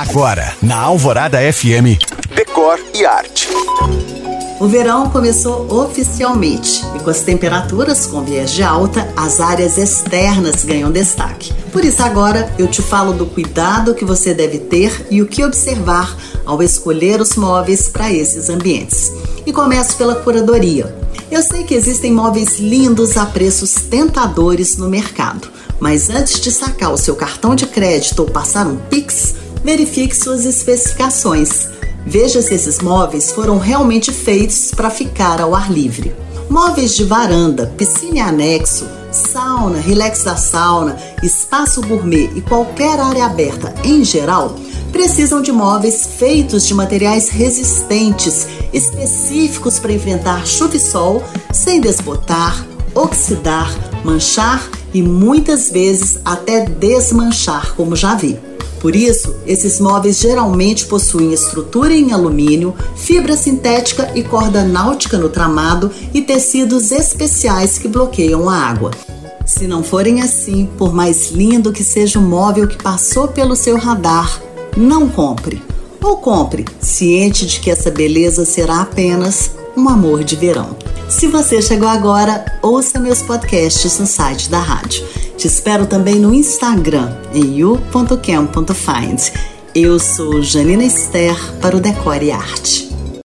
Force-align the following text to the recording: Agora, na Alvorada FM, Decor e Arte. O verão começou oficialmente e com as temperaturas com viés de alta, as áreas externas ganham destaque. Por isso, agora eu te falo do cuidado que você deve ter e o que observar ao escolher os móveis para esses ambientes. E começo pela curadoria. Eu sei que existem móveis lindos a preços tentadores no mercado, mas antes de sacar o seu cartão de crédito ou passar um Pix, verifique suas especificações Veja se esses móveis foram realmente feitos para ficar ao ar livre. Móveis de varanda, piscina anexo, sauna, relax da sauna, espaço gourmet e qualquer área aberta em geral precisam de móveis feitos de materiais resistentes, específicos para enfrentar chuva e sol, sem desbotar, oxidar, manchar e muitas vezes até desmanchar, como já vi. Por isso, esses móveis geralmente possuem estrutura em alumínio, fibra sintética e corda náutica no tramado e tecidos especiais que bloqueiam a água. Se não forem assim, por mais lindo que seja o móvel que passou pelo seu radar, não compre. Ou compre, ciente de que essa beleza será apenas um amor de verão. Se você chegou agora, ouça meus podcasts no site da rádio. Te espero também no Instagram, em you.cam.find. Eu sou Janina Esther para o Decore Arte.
Agora, 0.00 0.56
na 0.62 0.78
Alvorada 0.78 1.38
FM, 1.52 2.00
Decor 2.34 2.80
e 2.94 3.04
Arte. 3.04 3.50
O 4.58 4.66
verão 4.66 5.10
começou 5.10 5.70
oficialmente 5.70 6.82
e 6.96 7.00
com 7.00 7.10
as 7.10 7.20
temperaturas 7.20 8.06
com 8.06 8.24
viés 8.24 8.50
de 8.50 8.62
alta, 8.62 9.12
as 9.14 9.40
áreas 9.40 9.76
externas 9.76 10.64
ganham 10.64 10.90
destaque. 10.90 11.52
Por 11.70 11.84
isso, 11.84 12.02
agora 12.02 12.50
eu 12.58 12.66
te 12.66 12.80
falo 12.80 13.12
do 13.12 13.26
cuidado 13.26 13.94
que 13.94 14.06
você 14.06 14.32
deve 14.32 14.58
ter 14.58 15.06
e 15.10 15.20
o 15.20 15.26
que 15.26 15.44
observar 15.44 16.16
ao 16.46 16.62
escolher 16.62 17.20
os 17.20 17.36
móveis 17.36 17.90
para 17.90 18.10
esses 18.10 18.48
ambientes. 18.48 19.12
E 19.44 19.52
começo 19.52 19.98
pela 19.98 20.14
curadoria. 20.14 20.96
Eu 21.30 21.42
sei 21.42 21.62
que 21.62 21.74
existem 21.74 22.10
móveis 22.10 22.58
lindos 22.58 23.18
a 23.18 23.26
preços 23.26 23.74
tentadores 23.74 24.78
no 24.78 24.88
mercado, 24.88 25.50
mas 25.78 26.08
antes 26.08 26.40
de 26.40 26.50
sacar 26.50 26.90
o 26.90 26.98
seu 26.98 27.14
cartão 27.14 27.54
de 27.54 27.66
crédito 27.66 28.20
ou 28.20 28.30
passar 28.30 28.66
um 28.66 28.76
Pix, 28.76 29.34
verifique 29.64 30.16
suas 30.16 30.44
especificações 30.44 31.70
Veja 32.06 32.40
se 32.40 32.54
esses 32.54 32.80
móveis 32.80 33.30
foram 33.30 33.58
realmente 33.58 34.12
feitos 34.12 34.70
para 34.74 34.90
ficar 34.90 35.40
ao 35.40 35.54
ar 35.54 35.70
livre. 35.70 36.14
Móveis 36.48 36.96
de 36.96 37.04
varanda, 37.04 37.72
piscina 37.76 38.24
anexo, 38.24 38.86
sauna, 39.12 39.78
relax 39.78 40.24
da 40.24 40.36
sauna, 40.36 40.96
espaço 41.22 41.80
gourmet 41.82 42.30
e 42.34 42.40
qualquer 42.40 42.98
área 42.98 43.26
aberta 43.26 43.74
em 43.84 44.02
geral 44.04 44.56
precisam 44.90 45.40
de 45.40 45.52
móveis 45.52 46.04
feitos 46.18 46.66
de 46.66 46.74
materiais 46.74 47.28
resistentes, 47.28 48.48
específicos 48.72 49.78
para 49.78 49.92
enfrentar 49.92 50.44
chuva 50.44 50.76
e 50.76 50.80
sol, 50.80 51.22
sem 51.52 51.80
desbotar, 51.80 52.66
oxidar, 52.92 53.72
manchar 54.04 54.68
e 54.92 55.00
muitas 55.00 55.70
vezes 55.70 56.18
até 56.24 56.64
desmanchar, 56.64 57.74
como 57.76 57.94
já 57.94 58.16
vi. 58.16 58.49
Por 58.80 58.96
isso, 58.96 59.36
esses 59.46 59.78
móveis 59.78 60.18
geralmente 60.18 60.86
possuem 60.86 61.32
estrutura 61.32 61.92
em 61.92 62.12
alumínio, 62.12 62.74
fibra 62.96 63.36
sintética 63.36 64.10
e 64.14 64.24
corda 64.24 64.64
náutica 64.64 65.18
no 65.18 65.28
tramado 65.28 65.90
e 66.14 66.22
tecidos 66.22 66.90
especiais 66.90 67.76
que 67.76 67.86
bloqueiam 67.86 68.48
a 68.48 68.56
água. 68.56 68.90
Se 69.44 69.66
não 69.66 69.82
forem 69.82 70.22
assim, 70.22 70.68
por 70.78 70.94
mais 70.94 71.30
lindo 71.30 71.72
que 71.72 71.84
seja 71.84 72.18
o 72.18 72.22
móvel 72.22 72.66
que 72.66 72.82
passou 72.82 73.28
pelo 73.28 73.54
seu 73.54 73.76
radar, 73.76 74.40
não 74.76 75.08
compre. 75.08 75.62
Ou 76.02 76.16
compre, 76.16 76.64
ciente 76.80 77.44
de 77.44 77.60
que 77.60 77.70
essa 77.70 77.90
beleza 77.90 78.46
será 78.46 78.80
apenas 78.80 79.50
um 79.76 79.88
amor 79.88 80.24
de 80.24 80.36
verão. 80.36 80.74
Se 81.08 81.26
você 81.26 81.60
chegou 81.60 81.88
agora, 81.88 82.44
ouça 82.62 82.98
meus 82.98 83.20
podcasts 83.20 83.98
no 83.98 84.06
site 84.06 84.48
da 84.48 84.60
rádio. 84.60 85.04
Te 85.40 85.46
espero 85.46 85.86
também 85.86 86.16
no 86.16 86.34
Instagram, 86.34 87.16
em 87.32 87.56
you.cam.find. 87.56 89.32
Eu 89.74 89.98
sou 89.98 90.42
Janina 90.42 90.84
Esther 90.84 91.34
para 91.62 91.74
o 91.74 91.80
Decore 91.80 92.30
Arte. 92.30 92.89